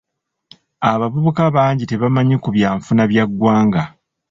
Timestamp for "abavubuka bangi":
0.91-1.83